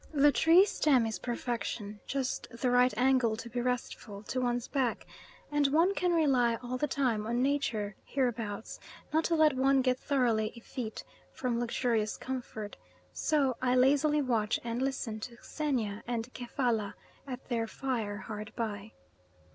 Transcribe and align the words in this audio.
This 0.11 0.33
tree 0.33 0.65
stem 0.65 1.05
is 1.05 1.19
perfection, 1.19 1.99
just 2.07 2.47
the 2.49 2.71
right 2.71 2.91
angle 2.97 3.37
to 3.37 3.47
be 3.47 3.61
restful 3.61 4.23
to 4.23 4.41
one's 4.41 4.67
back, 4.67 5.05
and 5.51 5.67
one 5.67 5.93
can 5.93 6.11
rely 6.15 6.55
all 6.63 6.75
the 6.79 6.87
time 6.87 7.27
on 7.27 7.43
Nature 7.43 7.95
hereabouts 8.03 8.79
not 9.13 9.25
to 9.25 9.35
let 9.35 9.55
one 9.55 9.83
get 9.83 9.99
thoroughly 9.99 10.53
effete 10.55 11.03
from 11.31 11.59
luxurious 11.59 12.17
comfort, 12.17 12.77
so 13.13 13.55
I 13.61 13.75
lazily 13.75 14.23
watch 14.23 14.59
and 14.63 14.81
listen 14.81 15.19
to 15.19 15.37
Xenia 15.43 16.01
and 16.07 16.33
Kefalla 16.33 16.95
at 17.27 17.47
their 17.47 17.67
fire 17.67 18.17
hard 18.17 18.51
by. 18.55 18.93